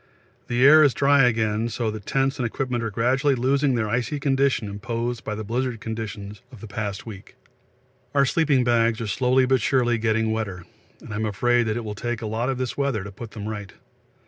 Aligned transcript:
The 0.47 0.65
air 0.65 0.81
is 0.81 0.95
dry 0.95 1.25
again, 1.27 1.69
so 1.69 1.91
that 1.91 2.07
tents 2.07 2.39
and 2.39 2.45
equipment 2.47 2.83
are 2.83 2.89
gradually 2.89 3.35
losing 3.35 3.75
their 3.75 3.87
icy 3.87 4.19
condition 4.19 4.67
imposed 4.67 5.23
by 5.23 5.35
the 5.35 5.43
blizzard 5.43 5.79
conditions 5.79 6.41
of 6.51 6.59
the 6.59 6.65
past 6.67 7.05
week. 7.05 7.35
Our 8.15 8.25
sleeping 8.25 8.63
bags 8.63 8.99
are 8.99 9.05
slowly 9.05 9.45
but 9.45 9.61
surely 9.61 9.99
getting 9.99 10.31
wetter 10.31 10.65
and 11.01 11.13
I'm 11.13 11.27
afraid 11.27 11.67
it 11.67 11.85
will 11.85 11.93
take 11.93 12.23
a 12.23 12.25
lot 12.25 12.49
of 12.49 12.57
this 12.57 12.75
weather 12.75 13.03
to 13.03 13.11
put 13.11 13.29
them 13.37 13.47
right. 13.47 13.73